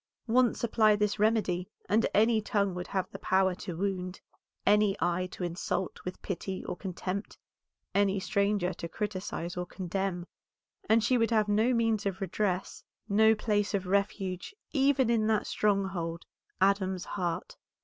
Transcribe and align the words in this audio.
Once 0.25 0.63
apply 0.63 0.95
this 0.95 1.19
remedy 1.19 1.69
and 1.87 2.07
any 2.11 2.41
tongue 2.41 2.73
would 2.73 2.87
have 2.87 3.07
the 3.11 3.19
power 3.19 3.53
to 3.53 3.77
wound, 3.77 4.19
any 4.65 4.95
eye 4.99 5.27
to 5.27 5.43
insult 5.43 6.03
with 6.03 6.19
pity 6.23 6.65
or 6.65 6.75
contempt, 6.75 7.37
any 7.93 8.19
stranger 8.19 8.73
to 8.73 8.87
criticise 8.89 9.55
or 9.55 9.63
condemn, 9.67 10.25
and 10.89 11.03
she 11.03 11.19
would 11.19 11.29
have 11.29 11.47
no 11.47 11.71
means 11.71 12.07
of 12.07 12.19
redress, 12.19 12.83
no 13.07 13.35
place 13.35 13.75
of 13.75 13.85
refuge, 13.85 14.55
even 14.73 15.07
in 15.11 15.27
that 15.27 15.45
stronghold, 15.45 16.25
Adam's 16.59 17.05
heart. 17.05 17.55